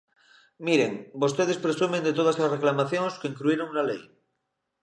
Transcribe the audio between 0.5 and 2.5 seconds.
Miren, vostedes presumen de todas